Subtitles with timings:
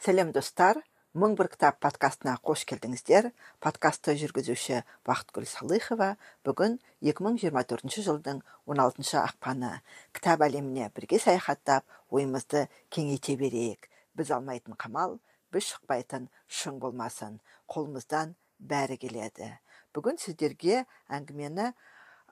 [0.00, 0.78] сәлем достар
[1.12, 3.26] мың бір кітап подкастына қош келдіңіздер
[3.60, 6.14] подкастты жүргізуші бақытгүл салыхова
[6.48, 9.74] бүгін 2024 жылдың 16 ақпаны.
[10.16, 13.90] Кітап әлеміне бірге саяхаттап ойымызды кеңейте берейік.
[14.16, 15.18] Біз алмайтын қамал
[15.52, 17.36] біз шықпайтын шың болмасын.
[17.68, 19.52] Қолымыздан бәрі келеді.
[19.92, 21.74] Бүгін сіздерге әңгімені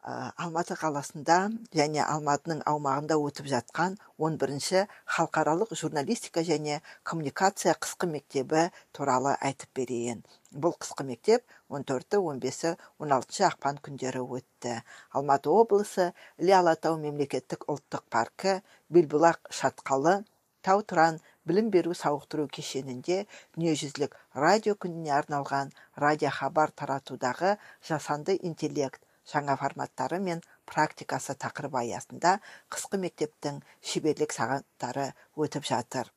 [0.05, 1.37] алматы қаласында
[1.75, 4.85] және алматының аумағында өтіп жатқан 11 бірінші
[5.17, 10.23] халықаралық журналистика және коммуникация қысқы мектебі туралы айтып берейін.
[10.53, 14.83] Бұл қысқы мектеп 14 15 16 ақпан күндері өтті.
[15.11, 18.61] Алматы облысы іле алатау мемлекеттік ұлттық паркі
[18.93, 20.23] белбұлақ шатқалы
[20.63, 23.19] тау тұран білім беру сауықтыру кешенінде
[23.57, 25.71] дүниежүзілік радио күніне арналған
[26.05, 27.55] радиохабар таратудағы
[27.91, 29.01] жасанды интеллект
[29.33, 32.37] жаңа форматтары мен практикасы тақырыбы аясында
[32.75, 36.13] қысқы мектептің шеберлік сағаттары өтіп жатыр.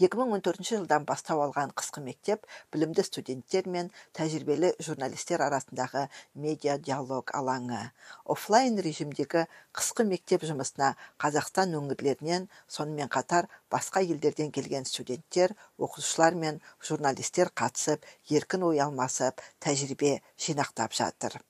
[0.00, 6.06] 2014 жылдан бастау алған қысқы мектеп білімді студенттер мен тәжірибелі журналистер арасындағы
[6.46, 7.82] медиа диалог алаңы.
[8.24, 9.44] Офлайн режимдегі
[9.76, 18.08] қысқы мектеп жұмысына қазақстан өңірлерінен сонымен қатар басқа елдерден келген студенттер оқушылар мен журналистер қатысып
[18.32, 21.42] еркін ой алмасып тәжірибе жинақтап жатыр.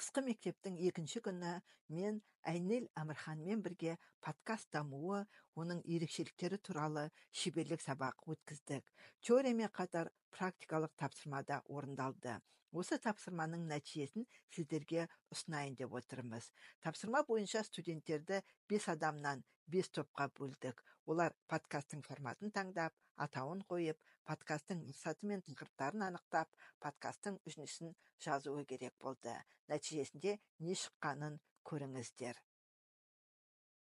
[0.00, 1.50] Қысқы мектептің екінші күні
[1.92, 5.18] мен әйнел әмірханмен бірге подкаст дамуы
[5.60, 7.02] оның ерекшеліктері туралы
[7.40, 8.86] шеберлік сабақ өткіздік.
[9.20, 12.38] Теориямен қатар практикалық тапсырма да орындалды.
[12.72, 14.24] Осы тапсырманың нәтижесін
[14.56, 15.04] сіздерге
[15.36, 16.48] ұсынайын деп отырмыз.
[16.80, 18.40] Тапсырма бойынша студенттерді
[18.72, 20.80] бес адамнан бес топқа бөлдік.
[21.10, 22.94] Олар подкасттың форматын таңдап
[23.24, 23.98] атауын қойып
[24.30, 26.52] подкасттың мақсаты мен тақырыптарын анықтап
[26.84, 29.34] подкасттың үзіндісін жазуы керек болды.
[29.72, 32.38] Нәтижесінде не шыққанын көріңіздер.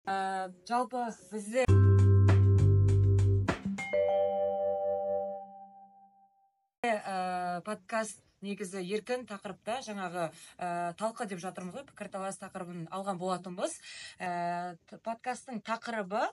[0.08, 0.16] Ә,
[0.70, 1.04] жалпы
[1.34, 1.68] бізде
[7.68, 13.78] подкаст негізі еркін тақырыпта жаңағы ә, талқы деп жатырмыз ғой пікірталас тақырыбын алған болатынбыз.
[14.20, 16.24] Ә, подкасттың тақырыбы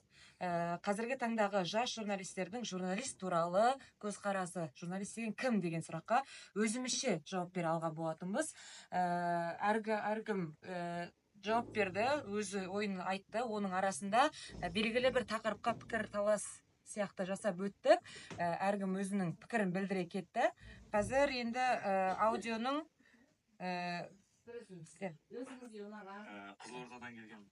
[0.41, 6.23] ә, қазіргі таңдағы жас журналистердің журналист туралы көзқарасы журналист деген кім деген сұраққа
[6.55, 8.53] өзімізше жауап бере алған болатынбыз.
[8.91, 9.05] Ә,
[9.73, 11.09] әргі әркім ә,
[11.45, 13.45] жауап берді өзі ойын айтты.
[13.45, 14.29] Оның арасында
[14.73, 16.47] белгілі бір тақырыпқа пікірталас
[16.89, 17.99] сияқты жасап өтті.
[18.37, 20.51] Ә, әркім өзінің пікірін білдіре кетті.
[20.95, 22.77] Қазір енді ә, аудионың
[23.59, 23.71] ә,
[26.63, 27.49] қызылордадан келген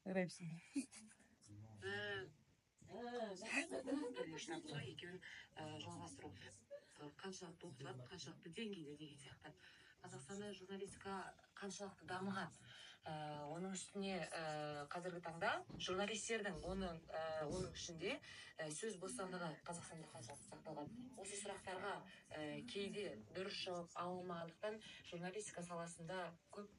[5.83, 6.31] жалғастыру.
[7.19, 9.51] Қаншалықты оқытылады қаншалықты деңгейде деген сияқты.
[10.03, 11.19] Қазақстанда журналистика
[11.59, 12.51] қаншалықты дамыған.
[13.03, 13.13] Ә,
[13.51, 14.43] оның үстіне ә,
[14.93, 20.93] қазіргі таңда журналистердің оның ә, оның ішінде ә, сөз бостандығы қазақстанда қаншалықты сақталған.
[21.19, 24.79] Осы сұрақтарға ә, кейде дұрыс жауап алмағандықтан
[25.11, 26.71] журналистика саласында көп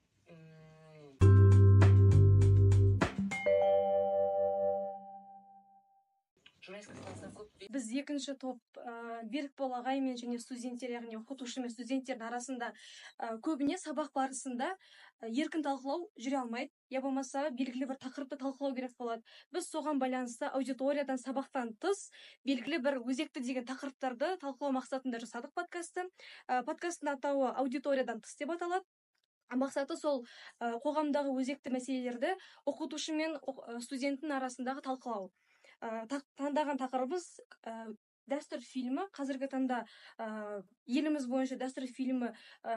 [7.69, 12.69] біз екінші топ ә, берікбол ағай мен және студенттер яғни оқытушы мен студенттердің арасында
[13.19, 14.69] ә, көбіне сабақ барысында
[15.27, 16.71] еркін талқылау жүре алмайды.
[16.89, 19.23] Я болмаса белгілі бір тақырыпты талқылау керек болады.
[19.51, 22.09] Біз соған байланысты аудиториядан сабақтан тыс
[22.47, 26.07] белгілі бір өзекті деген тақырыптарды талқылау мақсатында жасадық подкастты.
[26.47, 28.87] Ә, подкасттың атауы аудиториядан тыс деп аталады.
[29.53, 30.23] Мақсаты сол
[30.59, 32.31] қоғамдағы өзекті мәселелерді
[32.65, 33.35] оқытушы мен
[33.83, 35.27] студенттің арасындағы талқылау.
[36.39, 37.27] Таңдаған тақырыбымыз
[37.67, 37.75] ә,
[38.31, 39.07] дәстүр фильмі.
[39.15, 39.83] Қазіргі таңда
[40.17, 40.27] ә,
[40.87, 42.31] еліміз бойынша дәстүр фильмі
[42.63, 42.75] ә,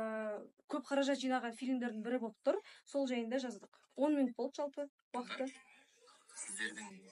[0.72, 2.60] көп қаражат жинаған фильмдердің бірі болып тұр.
[2.84, 3.82] Сол жайында жаздық.
[3.96, 5.50] Он минут болды жалпы уақыты.
[6.36, 7.04] Сіздердің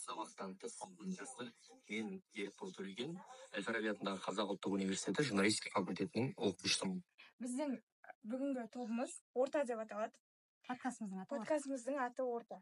[0.00, 0.78] сабақтан тыс
[1.18, 1.46] жасы
[1.90, 3.14] мен ерікбол төлеген
[3.56, 7.02] әл фараби атындағы қазақ ұлттық университеті журналистика факультетінің оқушысымын.
[7.44, 7.76] Біздің
[8.32, 10.16] бүгінгі тобымыз орта деп аталады.
[10.68, 12.60] Подкастымыздың аты подкастымыздың аты орта.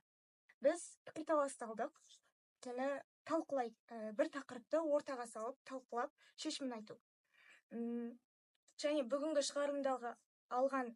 [0.65, 2.89] Біз пікірталасталдық өйткені
[3.29, 6.99] талқылай ә, бір тақырыпты ортаға салып талқылап шешімін айту
[7.77, 8.17] Үм,
[8.81, 10.15] және бүгінгі шығарылымдағы
[10.59, 10.95] алған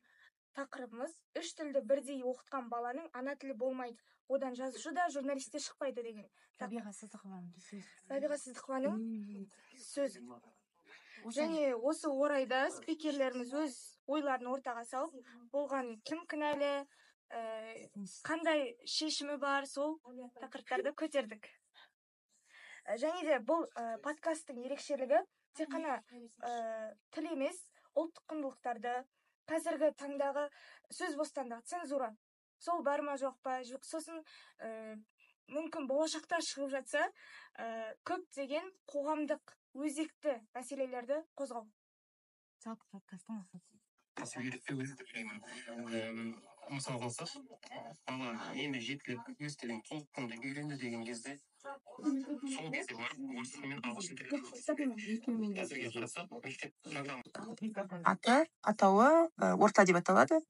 [0.56, 4.00] тақырыбымыз үш тілді бірдей оқытқан баланың ана тілі болмайды
[4.32, 6.28] одан жазушы да журналист те шықпайды деген.
[6.60, 8.98] Рабиға сыздықованың рабиға сыздықованың
[9.84, 10.22] сөзі.
[11.36, 13.78] Және осы орайда спикерлеріміз өз
[14.10, 15.14] ойларын ортаға салып
[15.52, 16.72] болған кім кінәлі
[18.26, 19.98] қандай шешімі бар сол
[20.42, 21.48] тақырыптарды көтердік.
[22.98, 25.20] Және де бұл ә, подкасттың ерекшелігі
[25.56, 26.00] тек қана
[26.42, 27.60] ә, тіл емес
[27.94, 28.94] ұлттық құндылықтарды
[29.48, 30.48] қазіргі таңдағы
[30.90, 32.10] сөз бостандығы цензура.
[32.58, 33.60] Сол бар ма жоқ па?
[33.66, 34.22] Жоқ сосын
[34.58, 34.96] ә,
[35.52, 37.06] мүмкін болашақта шығып жатса
[37.56, 41.68] ә, көптеген қоғамдық өзекті мәселелерді қозғау.
[42.66, 43.72] Жалпы подкасттың мақсаты
[46.70, 47.30] мысал алсақ
[48.06, 53.82] бала енді жеткілік өз тілін толыққанды үйренді деген кезде сол кезде барып орыс тілі мен
[53.88, 58.38] ағылшын тілін қазірге қарасақ мектеп программа аты
[58.72, 59.10] атауы
[59.66, 60.40] орта деп аталады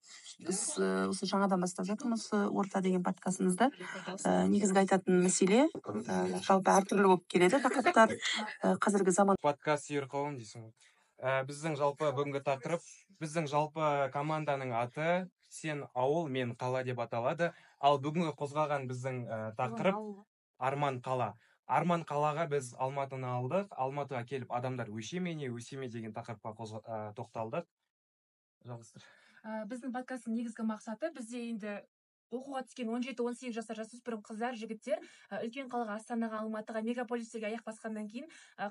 [0.47, 3.70] біз осы жаңадан бастап жатырмыз осы орта деген подкастымызды
[4.55, 5.67] негізгі айтатын мәселе
[6.49, 8.17] жалпы әртүрлі болып келеді тақырыптар
[8.87, 10.91] қазіргі заман подкаст сүйер қауым дейсің ғой
[11.47, 12.88] біздің жалпы бүгінгі тақырып
[13.23, 15.09] біздің жалпы команданың аты
[15.52, 17.52] сен ауыл мен қала деп аталады.
[17.81, 19.99] Ал бүгінгі қозғаған біздің ә, тақырып
[20.58, 21.32] арман қала.
[21.66, 23.69] Арман қалаға біз алматыны алдық.
[23.76, 27.66] Алматыға келіп адамдар өше ме не өсе ме деген тақырыпқа қозға- ә, тоқталдық.
[28.64, 29.04] Жалғастыр.
[29.44, 31.76] Ә, біздің подкасттың негізгі мақсаты бізде енді
[32.32, 35.02] оқуға түскен 17-18 жасар жасөспірім қыздар жігіттер
[35.43, 38.29] үлкен қалаға астанаға алматыға мегаполистерге аяқ басқаннан кейін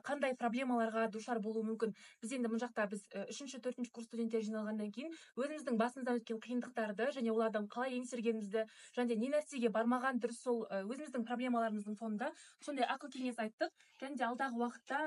[0.07, 1.93] қандай проблемаларға душар болуы мүмкін?
[2.21, 7.11] Біз енді мына жақта біз үшінші төртінші курс студенттері жиналғаннан кейін өзіміздің басымыздан өткен қиындықтарды
[7.17, 8.65] және олардан қалай еңсергенімізді
[8.97, 13.71] және не нәрсеге бармаған дұрыс сол өзіміздің проблемаларымыздың фонында сондай ақыл кеңес айттық.
[14.01, 14.99] Және де алдағы уақытта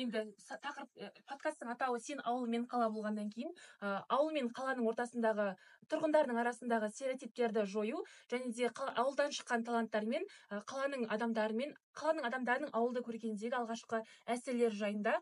[0.00, 3.52] енді тақырып ә, подкасттың атауы сен ауыл мен қала болғаннан кейін
[3.82, 5.50] ауыл мен қаланың ортасындағы
[5.92, 8.70] тұрғындардың арасындағы стереотиптерді жою және де
[9.02, 10.26] ауылдан шыққан таланттармен
[10.72, 14.02] қаланың адамдарымен қаланың адамдарының ауылды көргендегі алғашқы
[14.36, 15.16] әсерлері жайында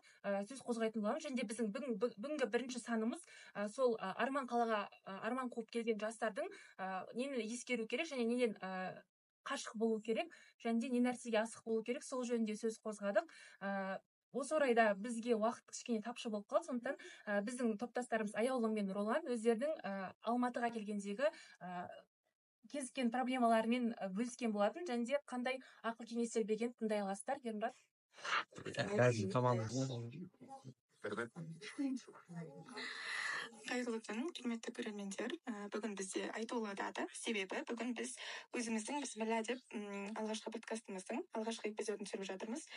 [0.49, 3.25] сөз қозғайтын боламыз және де біздің бүгін- бүг- бүгінгі бірінші санымыз
[3.75, 4.85] сол арман қалаға
[5.21, 6.49] арман қуып келген жастардың
[7.19, 8.55] нені ескеру керек және неден
[9.43, 10.31] қашық болу керек
[10.63, 13.27] және де не нәрсеге асық болу керек сол жөнінде сөз қозғадық.
[14.33, 16.65] Осы орайда бізге уақыт кішкене тапшы болып қалды.
[16.65, 16.95] Сондықтан
[17.27, 19.91] ә, біздің топтастарымыз аяулым мен ролан өздерінің ә,
[20.25, 21.27] алматыға келгендегі
[22.71, 24.85] кезіккен проблемаларымен ә, бөліскен болатын.
[24.89, 27.75] Және де қандай ақыл кеңестер бергенін тыңдай аласыздар ермұрат
[33.73, 38.11] қайырлы күн құрметті көрермендер Ә, бүгін бізде айтулы дата себебі бүгін біз
[38.53, 39.73] өзіміздің бісміллә деп
[40.21, 42.67] алғашқы подкастымыздың алғашқы эпизодын түсіріп жатырмыз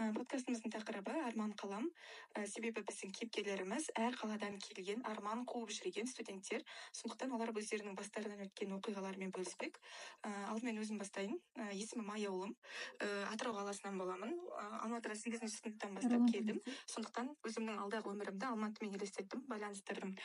[0.00, 1.90] Ә, подкастымыздың тақырыбы арман қалам
[2.32, 6.64] Ә, себебі біздің кейіпкерлеріміз әр қаладан келген арман қуып жүрген студенттер
[7.02, 9.76] сондықтан олар өздерінің бастарынан өткен оқиғаларымен бөліспек.
[10.24, 11.36] Ә, алдымен өзім бастайын.
[11.60, 12.56] Ә, есімім аяулым
[12.96, 14.32] Ә, атырау қаласынан боламын.
[14.56, 16.60] Ә, алматыға сегізінші сыныптан бастап келдім.
[16.86, 20.16] сондықтан өзімнің алдағы өмірімді алматымен елестеттім байланыстырдым.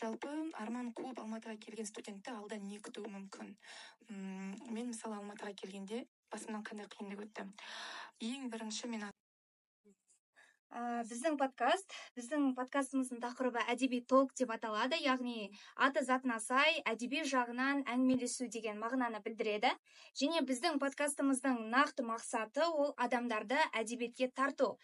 [0.00, 0.32] Жалпы
[0.62, 3.54] арман қуып алматыға келген студентті алда не күтуі мүмкін?
[4.08, 7.48] М, мен мысалы алматыға келгенде басымнан қандай қиындық өтті?
[8.20, 9.06] Ең бірінші мен
[10.70, 14.98] ә, біздің подкаст біздің подкастымыздың тақырыбы әдеби толк деп аталады.
[15.02, 19.72] Яғни аты затына сай әдеби жағынан әңгімелесу деген мағынаны білдіреді.
[20.20, 24.76] Және біздің подкастымыздың нақты мақсаты ол адамдарды әдебиетке тарту.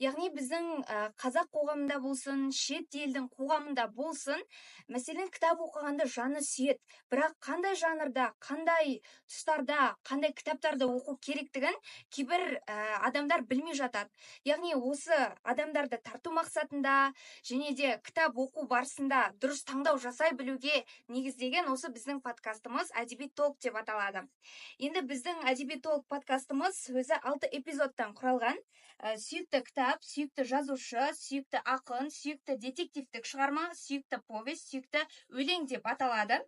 [0.00, 0.86] Яғни біздің
[1.20, 4.40] қазақ қоғамында болсын шет елдің қоғамында болсын
[4.88, 6.80] мәселен кітап оқығанды жаны сүйеді.
[7.12, 8.98] Бірақ қандай жанрда қандай
[9.28, 11.76] тұстарда қандай кітаптарды оқу керектігін
[12.10, 14.10] кейбір ә, адамдар білмей жатады.
[14.44, 16.94] Яғни осы адамдарды тарту мақсатында
[17.50, 20.84] және де кітап оқу барысында дұрыс таңдау жасай білуге
[21.16, 24.24] негізделген осы біздің подкастымыз әдеби толк деп аталады.
[24.78, 28.60] Енді біздің әдеби толк подкастымыз өзі алты эпизодтан құралған.
[29.02, 35.02] Ә, сүйікті кітап сүйікті жазушы сүйікті ақын сүйікті детективтік шығарма сүйікті повесть сүйікті
[35.34, 36.38] өлең деп аталады.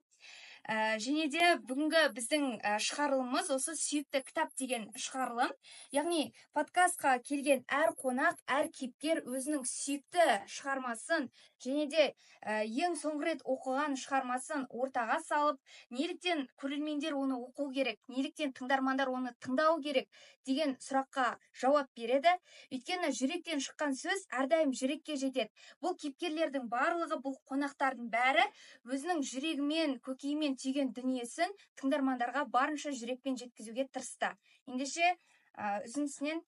[0.67, 5.53] Ә, және де бүгінгі біздің ә, шығарылымымыз осы сүйікті кітап деген шығарылым.
[5.95, 11.29] Яғни подкастқа келген әр қонақ әр кейіпкер өзінің сүйікті шығармасын
[11.63, 12.07] және де
[12.43, 15.61] ә, ең соңғы рет оқыған шығармасын ортаға салып
[15.95, 20.11] неліктен көрермендер оны оқу керек неліктен тыңдармандар оны тыңдау керек
[20.47, 22.35] деген сұраққа жауап береді.
[22.75, 25.51] Өйткені жүректен шыққан сөз әрдайым жүрекке жетеді.
[25.83, 28.47] Бұл кейіпкерлердің барлығы бұл қонақтардың бәрі
[28.87, 34.33] өзінің жүрегімен көкейімен түйген дүниесін тыңдармандарға барынша жүрекпен жеткізуге тырысты.
[34.67, 35.13] Ендеше
[35.57, 36.43] үзіндісінен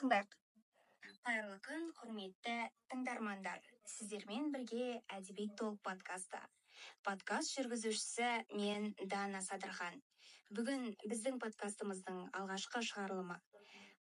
[0.00, 0.36] тыңдайық.
[1.26, 2.56] Қайырлы күн құрметті
[2.92, 3.60] тыңдармандар.
[3.94, 6.40] Сіздермен бірге әдеби толк подкасты.
[7.04, 10.00] Подкаст жүргізушісі мен дана садырхан.
[10.56, 13.36] Бүгін біздің подкастымыздың алғашқы шығарылымы.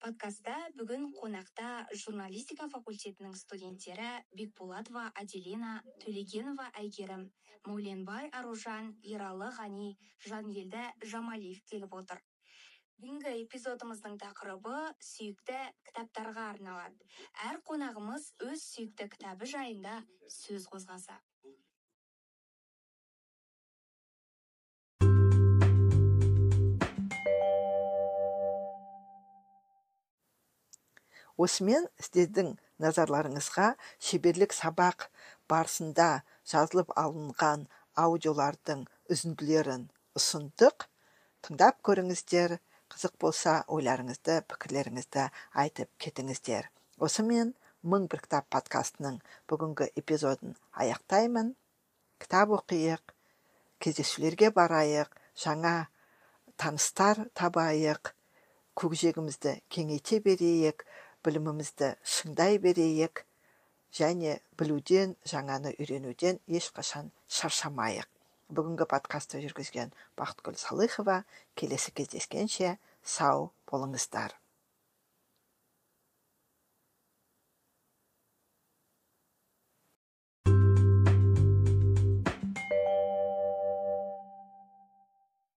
[0.02, 1.68] Подкастта бүгін қонақта
[2.02, 5.72] журналистика факультетінің студенттері бекболатова аделина
[6.04, 7.26] төлегенова әйгерім
[7.68, 9.88] мауленбай аружан ералы ғани
[10.26, 12.20] жангелді жамалиев келіп отыр.
[13.00, 14.76] Бүгінгі эпизодымыздың тақырыбы
[15.10, 17.08] сүйікті кітаптарға арналады.
[17.48, 19.98] Әр қонағымыз өз сүйікті кітабы жайында
[20.40, 21.18] сөз қозғаса.
[31.36, 33.72] Осымен сіздердің назарларыңызға
[34.08, 35.08] шеберлік сабақ
[35.50, 36.08] барысында
[36.52, 37.66] жазылып алынған
[37.96, 39.88] аудиолардың үзінділерін
[40.18, 40.88] ұсындық.
[41.44, 42.58] Тыңдап көріңіздер
[42.92, 45.28] қызық болса ойларыңызды пікірлеріңізді
[45.62, 46.70] айтып кетіңіздер.
[46.98, 47.54] Осымен
[47.86, 51.54] мың бір кітап подкастының бүгінгі эпизодын аяқтаймын.
[52.22, 53.14] Кітап оқиық
[53.82, 55.74] кездесулерге барайық жаңа
[56.56, 58.12] таныстар табайық
[58.80, 60.84] көкжиегімізді кеңейте берейік.
[61.26, 63.24] Білімімізді шыңдай берейік
[63.98, 68.08] және білуден жаңаны үйренуден ешқашан шаршамайық.
[68.56, 71.22] Бүгінгі подкастты жүргізген бақытгүл салыхова
[71.58, 74.34] келесі кездескенше сау болыңыздар.